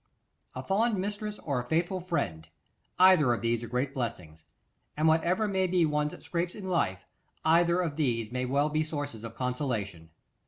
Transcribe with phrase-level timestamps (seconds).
[0.55, 2.49] A fond mistress or a faithful friend,
[2.97, 4.45] either of these are great blessings;
[4.97, 7.05] and whatever may be one's scrapes in life,
[7.45, 10.09] either of these may well be sources of consolation.